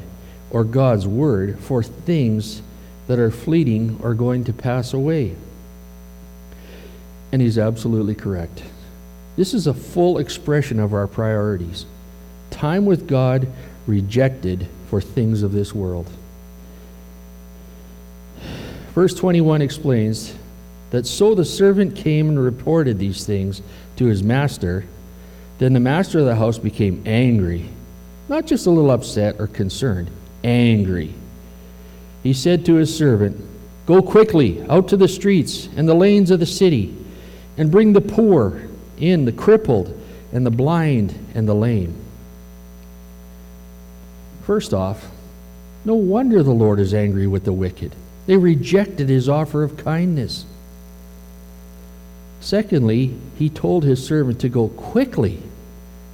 or 0.50 0.64
God's 0.64 1.08
Word 1.08 1.60
for 1.60 1.82
things 1.82 2.62
that 3.08 3.20
are 3.20 3.32
fleeting 3.32 4.00
or 4.04 4.14
going 4.14 4.44
to 4.46 4.54
pass 4.54 4.94
away? 4.94 5.36
And 7.32 7.42
he's 7.42 7.58
absolutely 7.58 8.16
correct. 8.16 8.64
This 9.38 9.54
is 9.54 9.68
a 9.68 9.74
full 9.74 10.18
expression 10.18 10.80
of 10.80 10.94
our 10.94 11.08
priorities. 11.08 11.86
Time 12.50 12.86
with 12.86 13.08
God 13.08 13.48
rejected 13.88 14.68
for 14.90 15.00
things 15.00 15.42
of 15.42 15.54
this 15.54 15.74
world. 15.74 16.10
Verse 18.94 19.14
21 19.14 19.62
explains 19.62 20.36
that 20.90 21.06
so 21.06 21.34
the 21.34 21.46
servant 21.46 21.96
came 21.96 22.28
and 22.28 22.44
reported 22.44 23.00
these 23.00 23.26
things 23.26 23.62
to 23.96 24.06
his 24.06 24.22
master. 24.22 24.84
Then 25.62 25.74
the 25.74 25.80
master 25.80 26.18
of 26.18 26.26
the 26.26 26.36
house 26.36 26.58
became 26.58 27.04
angry, 27.06 27.70
not 28.28 28.48
just 28.48 28.66
a 28.66 28.72
little 28.72 28.90
upset 28.90 29.36
or 29.38 29.46
concerned, 29.46 30.10
angry. 30.44 31.14
He 32.24 32.34
said 32.34 32.66
to 32.66 32.78
his 32.78 32.98
servant, 32.98 33.40
Go 33.86 34.02
quickly 34.02 34.66
out 34.70 34.88
to 34.88 34.98
the 34.98 35.08
streets 35.08 35.70
and 35.78 35.88
the 35.88 35.94
lanes 35.94 36.32
of 36.32 36.40
the 36.40 36.48
city, 36.48 36.98
and 37.60 37.70
bring 37.70 37.94
the 37.94 38.02
poor 38.02 38.64
in, 38.98 39.26
the 39.26 39.32
crippled, 39.32 39.96
and 40.34 40.44
the 40.44 40.50
blind, 40.50 41.14
and 41.36 41.48
the 41.48 41.54
lame. 41.54 41.94
First 44.42 44.74
off, 44.74 45.12
no 45.86 45.94
wonder 45.94 46.42
the 46.42 46.50
Lord 46.50 46.80
is 46.80 46.92
angry 46.92 47.28
with 47.28 47.44
the 47.44 47.54
wicked. 47.54 47.96
They 48.26 48.36
rejected 48.36 49.10
his 49.10 49.30
offer 49.30 49.62
of 49.62 49.78
kindness. 49.78 50.44
Secondly, 52.40 53.16
he 53.38 53.48
told 53.48 53.84
his 53.84 54.04
servant 54.04 54.40
to 54.40 54.50
go 54.50 54.68
quickly. 54.70 55.44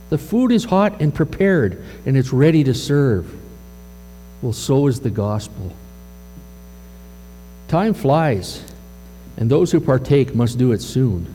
The 0.10 0.18
food 0.18 0.52
is 0.52 0.64
hot 0.64 1.02
and 1.02 1.14
prepared, 1.14 1.84
and 2.06 2.16
it's 2.16 2.32
ready 2.32 2.64
to 2.64 2.74
serve. 2.74 3.34
Well, 4.42 4.54
so 4.54 4.88
is 4.88 5.02
the 5.02 5.10
gospel. 5.10 5.74
Time 7.68 7.94
flies, 7.94 8.64
and 9.36 9.50
those 9.50 9.72
who 9.72 9.80
partake 9.80 10.34
must 10.34 10.58
do 10.58 10.72
it 10.72 10.82
soon. 10.82 11.34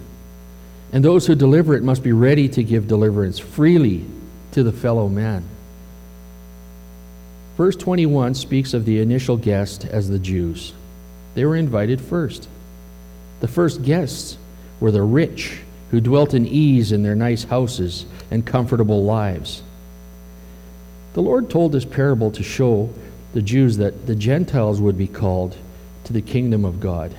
And 0.92 1.04
those 1.04 1.26
who 1.26 1.34
deliver 1.34 1.74
it 1.74 1.82
must 1.82 2.02
be 2.02 2.12
ready 2.12 2.48
to 2.50 2.62
give 2.62 2.88
deliverance 2.88 3.38
freely 3.38 4.04
to 4.52 4.62
the 4.62 4.72
fellow 4.72 5.08
man. 5.08 5.44
Verse 7.56 7.76
21 7.76 8.34
speaks 8.34 8.72
of 8.72 8.84
the 8.84 9.00
initial 9.00 9.36
guest 9.36 9.84
as 9.84 10.08
the 10.08 10.18
Jews. 10.18 10.72
They 11.34 11.44
were 11.44 11.56
invited 11.56 12.00
first. 12.00 12.48
The 13.40 13.48
first 13.48 13.82
guests 13.82 14.38
were 14.80 14.90
the 14.90 15.02
rich 15.02 15.60
who 15.92 16.00
dwelt 16.00 16.32
in 16.32 16.46
ease 16.46 16.90
in 16.90 17.02
their 17.02 17.14
nice 17.14 17.44
houses 17.44 18.06
and 18.30 18.46
comfortable 18.46 19.04
lives. 19.04 19.62
The 21.12 21.20
Lord 21.20 21.50
told 21.50 21.72
this 21.72 21.84
parable 21.84 22.30
to 22.30 22.42
show 22.42 22.88
the 23.34 23.42
Jews 23.42 23.76
that 23.76 24.06
the 24.06 24.16
Gentiles 24.16 24.80
would 24.80 24.96
be 24.96 25.06
called 25.06 25.54
to 26.04 26.14
the 26.14 26.22
kingdom 26.22 26.64
of 26.64 26.80
God. 26.80 27.14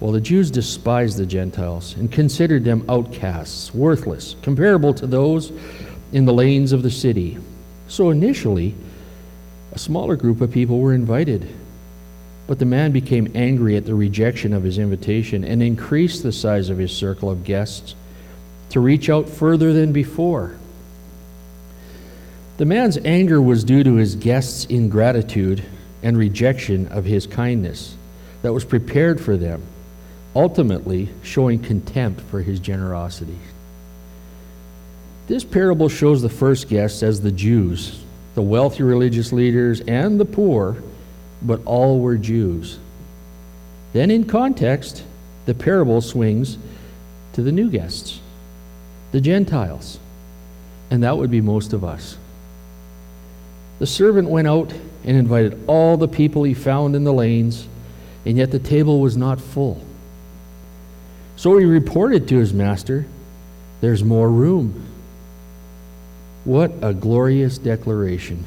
Well, 0.00 0.10
the 0.10 0.20
Jews 0.20 0.50
despised 0.50 1.16
the 1.16 1.26
Gentiles 1.26 1.94
and 1.94 2.10
considered 2.10 2.64
them 2.64 2.84
outcasts, 2.88 3.72
worthless, 3.72 4.34
comparable 4.42 4.92
to 4.94 5.06
those 5.06 5.52
in 6.12 6.24
the 6.24 6.34
lanes 6.34 6.72
of 6.72 6.82
the 6.82 6.90
city. 6.90 7.38
So 7.86 8.10
initially, 8.10 8.74
a 9.72 9.78
smaller 9.78 10.16
group 10.16 10.40
of 10.40 10.50
people 10.50 10.80
were 10.80 10.92
invited. 10.92 11.48
But 12.50 12.58
the 12.58 12.64
man 12.64 12.90
became 12.90 13.30
angry 13.36 13.76
at 13.76 13.86
the 13.86 13.94
rejection 13.94 14.52
of 14.52 14.64
his 14.64 14.76
invitation 14.76 15.44
and 15.44 15.62
increased 15.62 16.24
the 16.24 16.32
size 16.32 16.68
of 16.68 16.78
his 16.78 16.90
circle 16.90 17.30
of 17.30 17.44
guests 17.44 17.94
to 18.70 18.80
reach 18.80 19.08
out 19.08 19.28
further 19.28 19.72
than 19.72 19.92
before. 19.92 20.56
The 22.56 22.64
man's 22.64 22.98
anger 23.04 23.40
was 23.40 23.62
due 23.62 23.84
to 23.84 23.94
his 23.94 24.16
guests' 24.16 24.64
ingratitude 24.64 25.62
and 26.02 26.18
rejection 26.18 26.88
of 26.88 27.04
his 27.04 27.24
kindness 27.24 27.94
that 28.42 28.52
was 28.52 28.64
prepared 28.64 29.20
for 29.20 29.36
them, 29.36 29.62
ultimately 30.34 31.08
showing 31.22 31.60
contempt 31.60 32.20
for 32.22 32.42
his 32.42 32.58
generosity. 32.58 33.38
This 35.28 35.44
parable 35.44 35.88
shows 35.88 36.20
the 36.20 36.28
first 36.28 36.68
guests 36.68 37.04
as 37.04 37.20
the 37.20 37.30
Jews, 37.30 38.02
the 38.34 38.42
wealthy 38.42 38.82
religious 38.82 39.32
leaders, 39.32 39.82
and 39.82 40.18
the 40.18 40.24
poor, 40.24 40.82
but 41.42 41.60
all 41.64 42.00
were 42.00 42.16
Jews. 42.16 42.78
Then, 43.92 44.10
in 44.10 44.24
context, 44.24 45.04
the 45.46 45.54
parable 45.54 46.00
swings 46.00 46.58
to 47.32 47.42
the 47.42 47.52
new 47.52 47.70
guests, 47.70 48.20
the 49.12 49.20
Gentiles, 49.20 49.98
and 50.90 51.02
that 51.02 51.16
would 51.16 51.30
be 51.30 51.40
most 51.40 51.72
of 51.72 51.84
us. 51.84 52.16
The 53.78 53.86
servant 53.86 54.28
went 54.28 54.46
out 54.46 54.72
and 55.04 55.16
invited 55.16 55.58
all 55.66 55.96
the 55.96 56.08
people 56.08 56.42
he 56.42 56.54
found 56.54 56.94
in 56.94 57.04
the 57.04 57.12
lanes, 57.12 57.66
and 58.26 58.36
yet 58.36 58.50
the 58.50 58.58
table 58.58 59.00
was 59.00 59.16
not 59.16 59.40
full. 59.40 59.82
So 61.36 61.56
he 61.56 61.64
reported 61.64 62.28
to 62.28 62.36
his 62.36 62.52
master, 62.52 63.06
There's 63.80 64.04
more 64.04 64.30
room. 64.30 64.86
What 66.44 66.72
a 66.82 66.92
glorious 66.92 67.56
declaration. 67.56 68.44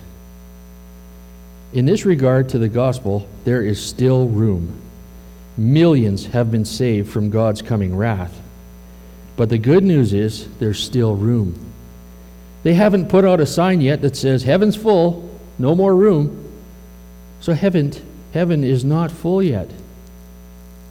In 1.73 1.85
this 1.85 2.05
regard 2.05 2.49
to 2.49 2.59
the 2.59 2.69
gospel, 2.69 3.27
there 3.45 3.63
is 3.63 3.83
still 3.83 4.27
room. 4.27 4.79
Millions 5.57 6.27
have 6.27 6.51
been 6.51 6.65
saved 6.65 7.11
from 7.11 7.31
God's 7.31 7.63
coming 7.63 7.95
wrath. 7.95 8.39
But 9.35 9.49
the 9.49 9.57
good 9.57 9.83
news 9.83 10.13
is 10.13 10.47
there's 10.59 10.81
still 10.81 11.15
room. 11.15 11.55
They 12.61 12.75
haven't 12.75 13.09
put 13.09 13.25
out 13.25 13.39
a 13.39 13.47
sign 13.47 13.81
yet 13.81 14.01
that 14.01 14.15
says, 14.15 14.43
Heaven's 14.43 14.75
full, 14.75 15.29
no 15.57 15.73
more 15.73 15.95
room. 15.95 16.51
So 17.39 17.53
heaven, 17.53 17.91
heaven 18.33 18.63
is 18.63 18.85
not 18.85 19.11
full 19.11 19.41
yet. 19.41 19.69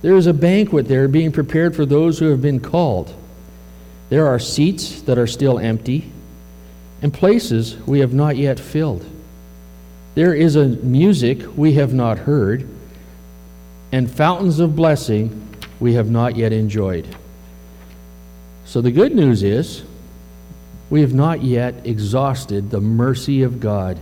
There 0.03 0.17
is 0.17 0.27
a 0.27 0.35
banquet 0.35 0.89
there 0.89 1.07
being 1.07 1.31
prepared 1.31 1.77
for 1.77 1.87
those 1.87 2.19
who 2.19 2.27
have 2.31 2.43
been 2.43 2.59
called. 2.59 3.15
There 4.09 4.27
are 4.27 4.41
seats 4.41 5.03
that 5.03 5.17
are 5.17 5.29
still 5.29 5.61
empty 5.61 6.11
and 7.01 7.15
places 7.15 7.77
we 7.87 8.01
have 8.01 8.13
not 8.13 8.37
yet 8.37 8.59
filled. 8.59 9.07
There 10.15 10.35
is 10.35 10.57
a 10.57 10.69
music 10.69 11.41
we 11.57 11.73
have 11.75 11.95
not 11.95 12.19
heard, 12.19 12.69
and 13.93 14.11
fountains 14.11 14.59
of 14.59 14.77
blessing 14.77 15.49
we 15.81 15.95
have 15.95 16.11
not 16.11 16.37
yet 16.37 16.53
enjoyed. 16.53 17.07
So 18.67 18.81
the 18.81 18.91
good 18.91 19.15
news 19.15 19.43
is 19.43 19.85
we 20.91 21.01
have 21.01 21.15
not 21.15 21.43
yet 21.43 21.87
exhausted 21.87 22.71
the 22.71 22.81
mercy 22.81 23.43
of 23.43 23.59
God. 23.61 23.99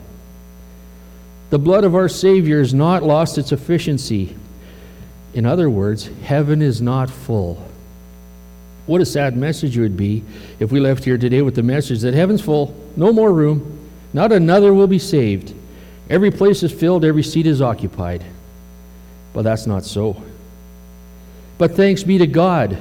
The 1.50 1.58
blood 1.58 1.84
of 1.84 1.94
our 1.94 2.08
Savior 2.08 2.58
has 2.58 2.74
not 2.74 3.04
lost 3.04 3.38
its 3.38 3.52
efficiency. 3.52 4.36
In 5.34 5.46
other 5.46 5.70
words, 5.70 6.10
heaven 6.22 6.60
is 6.60 6.82
not 6.82 7.08
full. 7.08 7.64
What 8.86 9.00
a 9.00 9.06
sad 9.06 9.36
message 9.36 9.78
it 9.78 9.80
would 9.80 9.96
be 9.96 10.24
if 10.58 10.72
we 10.72 10.80
left 10.80 11.04
here 11.04 11.18
today 11.18 11.42
with 11.42 11.54
the 11.54 11.62
message 11.62 12.00
that 12.00 12.14
heaven's 12.14 12.40
full, 12.40 12.74
no 12.96 13.12
more 13.12 13.32
room, 13.32 13.78
not 14.12 14.32
another 14.32 14.74
will 14.74 14.88
be 14.88 14.98
saved. 14.98 15.54
Every 16.10 16.32
place 16.32 16.64
is 16.64 16.72
filled, 16.72 17.04
every 17.04 17.22
seat 17.22 17.46
is 17.46 17.62
occupied. 17.62 18.24
But 19.32 19.42
that's 19.42 19.66
not 19.66 19.84
so. 19.84 20.20
But 21.56 21.72
thanks 21.72 22.02
be 22.02 22.18
to 22.18 22.26
God, 22.26 22.76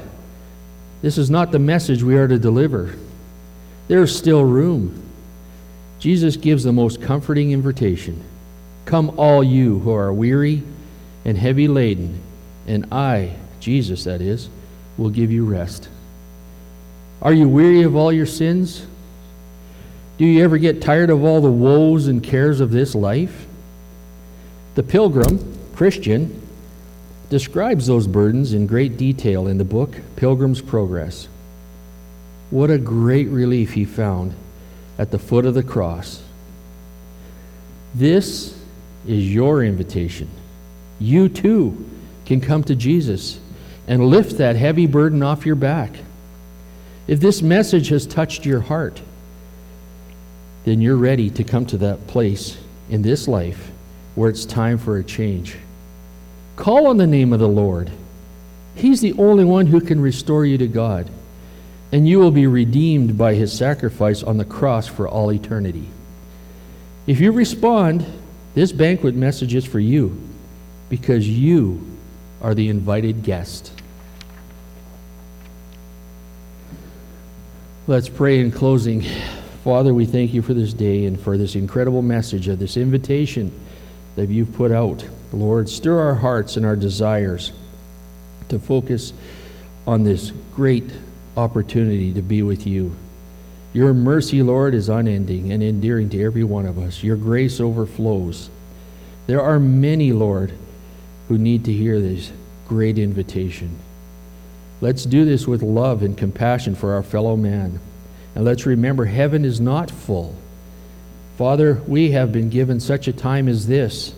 this 1.03 1.17
is 1.17 1.29
not 1.29 1.51
the 1.51 1.59
message 1.59 2.01
we 2.01 2.17
are 2.17 2.27
to 2.27 2.39
deliver. 2.39 2.95
There 3.87 4.01
is 4.01 4.15
still 4.15 4.43
room. 4.43 5.03
Jesus 5.99 6.37
gives 6.37 6.63
the 6.63 6.73
most 6.73 7.01
comforting 7.01 7.51
invitation 7.51 8.23
Come, 8.85 9.19
all 9.19 9.43
you 9.43 9.79
who 9.79 9.91
are 9.91 10.11
weary 10.11 10.63
and 11.23 11.37
heavy 11.37 11.67
laden, 11.67 12.19
and 12.65 12.91
I, 12.91 13.35
Jesus 13.59 14.05
that 14.05 14.21
is, 14.21 14.49
will 14.97 15.11
give 15.11 15.31
you 15.31 15.45
rest. 15.45 15.89
Are 17.21 17.33
you 17.33 17.47
weary 17.47 17.83
of 17.83 17.95
all 17.95 18.11
your 18.11 18.25
sins? 18.25 18.87
Do 20.19 20.25
you 20.25 20.43
ever 20.43 20.57
get 20.57 20.81
tired 20.81 21.09
of 21.09 21.23
all 21.23 21.39
the 21.39 21.49
woes 21.49 22.07
and 22.07 22.21
cares 22.21 22.59
of 22.59 22.71
this 22.71 22.93
life? 22.93 23.47
The 24.75 24.83
pilgrim, 24.83 25.57
Christian, 25.73 26.45
describes 27.29 27.87
those 27.87 28.05
burdens 28.05 28.51
in 28.51 28.67
great 28.67 28.97
detail 28.97 29.47
in 29.47 29.57
the 29.57 29.63
book 29.63 29.95
Pilgrim's 30.17 30.61
Progress. 30.61 31.29
What 32.49 32.69
a 32.69 32.77
great 32.77 33.29
relief 33.29 33.71
he 33.71 33.85
found 33.85 34.33
at 34.97 35.09
the 35.09 35.19
foot 35.19 35.45
of 35.45 35.53
the 35.53 35.63
cross. 35.63 36.21
This 37.95 38.61
is 39.07 39.33
your 39.33 39.63
invitation. 39.63 40.27
You 40.99 41.29
too 41.29 41.89
can 42.25 42.41
come 42.41 42.65
to 42.65 42.75
Jesus 42.75 43.39
and 43.87 44.07
lift 44.07 44.37
that 44.39 44.57
heavy 44.57 44.85
burden 44.85 45.23
off 45.23 45.45
your 45.45 45.55
back. 45.55 45.93
If 47.07 47.21
this 47.21 47.41
message 47.41 47.87
has 47.87 48.05
touched 48.05 48.45
your 48.45 48.59
heart, 48.59 49.01
then 50.65 50.81
you're 50.81 50.97
ready 50.97 51.29
to 51.29 51.43
come 51.43 51.65
to 51.67 51.77
that 51.77 52.07
place 52.07 52.57
in 52.89 53.01
this 53.01 53.27
life 53.27 53.71
where 54.15 54.29
it's 54.29 54.45
time 54.45 54.77
for 54.77 54.97
a 54.97 55.03
change. 55.03 55.57
Call 56.55 56.87
on 56.87 56.97
the 56.97 57.07
name 57.07 57.31
of 57.31 57.39
the 57.39 57.47
Lord. 57.47 57.89
He's 58.75 59.01
the 59.01 59.13
only 59.13 59.45
one 59.45 59.67
who 59.67 59.79
can 59.79 60.01
restore 60.01 60.45
you 60.45 60.57
to 60.57 60.67
God, 60.67 61.09
and 61.91 62.07
you 62.07 62.19
will 62.19 62.31
be 62.31 62.47
redeemed 62.47 63.17
by 63.17 63.33
his 63.33 63.51
sacrifice 63.53 64.23
on 64.23 64.37
the 64.37 64.45
cross 64.45 64.87
for 64.87 65.07
all 65.07 65.31
eternity. 65.31 65.87
If 67.07 67.19
you 67.19 67.31
respond, 67.31 68.05
this 68.55 68.71
banquet 68.71 69.15
message 69.15 69.55
is 69.55 69.65
for 69.65 69.79
you 69.79 70.19
because 70.89 71.27
you 71.27 71.85
are 72.41 72.53
the 72.53 72.69
invited 72.69 73.23
guest. 73.23 73.71
Let's 77.87 78.09
pray 78.09 78.39
in 78.39 78.51
closing 78.51 79.03
Father, 79.69 79.93
we 79.93 80.07
thank 80.07 80.33
you 80.33 80.41
for 80.41 80.55
this 80.55 80.73
day 80.73 81.05
and 81.05 81.21
for 81.21 81.37
this 81.37 81.53
incredible 81.53 82.01
message 82.01 82.47
of 82.47 82.57
this 82.57 82.75
invitation 82.75 83.53
that 84.15 84.27
you've 84.27 84.51
put 84.55 84.71
out. 84.71 85.07
Lord, 85.31 85.69
stir 85.69 85.99
our 85.99 86.15
hearts 86.15 86.57
and 86.57 86.65
our 86.65 86.75
desires 86.75 87.51
to 88.47 88.57
focus 88.57 89.13
on 89.85 90.03
this 90.03 90.31
great 90.55 90.89
opportunity 91.37 92.11
to 92.13 92.23
be 92.23 92.41
with 92.41 92.65
you. 92.65 92.95
Your 93.71 93.93
mercy, 93.93 94.41
Lord, 94.41 94.73
is 94.73 94.89
unending 94.89 95.51
and 95.51 95.61
endearing 95.61 96.09
to 96.09 96.23
every 96.23 96.43
one 96.43 96.65
of 96.65 96.79
us. 96.79 97.03
Your 97.03 97.15
grace 97.15 97.59
overflows. 97.59 98.49
There 99.27 99.43
are 99.43 99.59
many, 99.59 100.11
Lord, 100.13 100.51
who 101.27 101.37
need 101.37 101.63
to 101.65 101.71
hear 101.71 102.01
this 102.01 102.31
great 102.67 102.97
invitation. 102.97 103.77
Let's 104.81 105.05
do 105.05 105.25
this 105.25 105.45
with 105.45 105.61
love 105.61 106.01
and 106.01 106.17
compassion 106.17 106.73
for 106.73 106.93
our 106.93 107.03
fellow 107.03 107.35
man. 107.35 107.79
And 108.35 108.45
let's 108.45 108.65
remember, 108.65 109.05
heaven 109.05 109.45
is 109.45 109.59
not 109.59 109.91
full. 109.91 110.35
Father, 111.37 111.81
we 111.87 112.11
have 112.11 112.31
been 112.31 112.49
given 112.49 112.79
such 112.79 113.07
a 113.07 113.13
time 113.13 113.47
as 113.47 113.67
this 113.67 114.13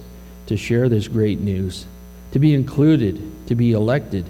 to 0.48 0.58
share 0.58 0.90
this 0.90 1.08
great 1.08 1.40
news, 1.40 1.86
to 2.32 2.40
be 2.40 2.54
included, 2.54 3.22
to 3.48 3.56
be 3.56 3.72
elected 3.72 4.26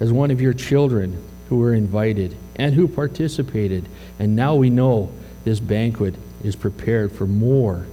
as 0.00 0.12
one 0.12 0.30
of 0.30 0.40
your 0.40 0.52
children 0.52 1.22
who 1.48 1.58
were 1.58 1.74
invited 1.74 2.36
and 2.56 2.74
who 2.74 2.88
participated. 2.88 3.88
And 4.18 4.34
now 4.34 4.54
we 4.54 4.70
know 4.70 5.12
this 5.44 5.60
banquet 5.60 6.14
is 6.42 6.56
prepared 6.56 7.12
for 7.12 7.26
more. 7.26 7.86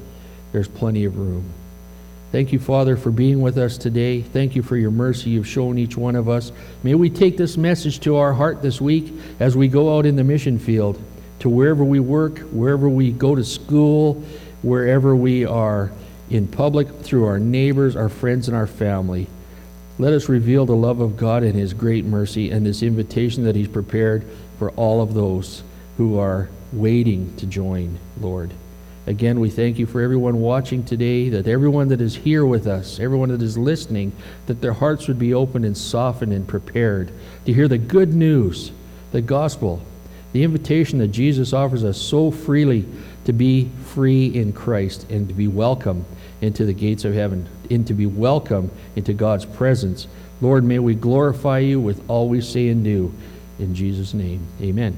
There's 0.51 0.67
plenty 0.67 1.05
of 1.05 1.17
room. 1.17 1.49
Thank 2.33 2.51
you, 2.51 2.57
Father, 2.57 2.97
for 2.97 3.11
being 3.11 3.41
with 3.41 3.59
us 3.59 3.77
today. 3.77 4.23
Thank 4.23 4.55
you 4.55 4.63
for 4.63 4.75
your 4.75 4.89
mercy 4.89 5.29
you've 5.29 5.47
shown 5.47 5.77
each 5.77 5.95
one 5.95 6.15
of 6.15 6.27
us. 6.27 6.51
May 6.81 6.95
we 6.95 7.07
take 7.07 7.37
this 7.37 7.57
message 7.57 7.99
to 7.99 8.15
our 8.15 8.33
heart 8.33 8.63
this 8.63 8.81
week 8.81 9.13
as 9.39 9.55
we 9.55 9.67
go 9.67 9.95
out 9.95 10.07
in 10.07 10.15
the 10.15 10.23
mission 10.23 10.57
field, 10.57 10.99
to 11.41 11.49
wherever 11.49 11.83
we 11.83 11.99
work, 11.99 12.39
wherever 12.51 12.89
we 12.89 13.11
go 13.11 13.35
to 13.35 13.43
school, 13.43 14.15
wherever 14.63 15.15
we 15.15 15.45
are 15.45 15.91
in 16.31 16.47
public, 16.47 16.89
through 17.01 17.27
our 17.27 17.37
neighbors, 17.37 17.95
our 17.95 18.09
friends, 18.09 18.47
and 18.47 18.57
our 18.57 18.65
family. 18.65 19.27
Let 19.99 20.13
us 20.13 20.27
reveal 20.27 20.65
the 20.65 20.75
love 20.75 21.01
of 21.01 21.15
God 21.15 21.43
and 21.43 21.53
His 21.53 21.71
great 21.75 22.03
mercy 22.03 22.49
and 22.49 22.65
this 22.65 22.81
invitation 22.81 23.43
that 23.43 23.55
He's 23.55 23.67
prepared 23.67 24.25
for 24.57 24.71
all 24.71 25.03
of 25.03 25.13
those 25.13 25.61
who 25.97 26.17
are 26.17 26.49
waiting 26.71 27.35
to 27.35 27.45
join, 27.45 27.99
Lord. 28.19 28.49
Again, 29.05 29.41
we 29.41 29.49
thank 29.49 29.77
you 29.77 29.85
for 29.85 30.01
everyone 30.01 30.39
watching 30.39 30.83
today, 30.83 31.27
that 31.29 31.47
everyone 31.47 31.89
that 31.89 31.99
is 31.99 32.15
here 32.15 32.45
with 32.45 32.67
us, 32.67 32.99
everyone 32.99 33.29
that 33.29 33.41
is 33.41 33.57
listening, 33.57 34.13
that 34.45 34.61
their 34.61 34.71
hearts 34.71 35.09
would 35.09 35.19
be 35.19 35.33
open 35.33 35.65
and 35.65 35.77
softened 35.77 36.31
and 36.31 36.47
prepared 36.47 37.11
to 37.45 37.53
hear 37.53 37.67
the 37.67 37.77
good 37.77 38.13
news, 38.13 38.71
the 39.11 39.21
gospel, 39.21 39.81
the 40.31 40.43
invitation 40.43 40.99
that 40.99 41.09
Jesus 41.09 41.51
offers 41.51 41.83
us 41.83 42.01
so 42.01 42.31
freely 42.31 42.85
to 43.25 43.33
be 43.33 43.69
free 43.87 44.27
in 44.27 44.53
Christ 44.53 45.09
and 45.09 45.27
to 45.27 45.33
be 45.33 45.47
welcome 45.47 46.05
into 46.39 46.65
the 46.65 46.73
gates 46.73 47.05
of 47.05 47.13
heaven, 47.13 47.47
and 47.69 47.85
to 47.87 47.93
be 47.93 48.05
welcome 48.05 48.71
into 48.95 49.13
God's 49.13 49.45
presence. 49.45 50.07
Lord, 50.41 50.63
may 50.63 50.79
we 50.79 50.95
glorify 50.95 51.59
you 51.59 51.79
with 51.79 52.03
all 52.09 52.27
we 52.27 52.41
say 52.41 52.69
and 52.69 52.83
do. 52.83 53.13
In 53.59 53.75
Jesus' 53.75 54.13
name, 54.13 54.45
amen. 54.61 54.97